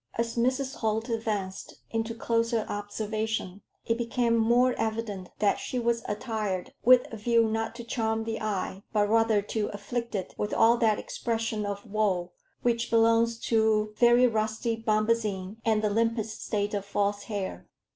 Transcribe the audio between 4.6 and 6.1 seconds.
evident that she was